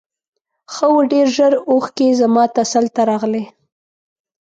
[0.73, 3.43] ښه و ډېر ژر اوښکې زما تسل ته راغلې.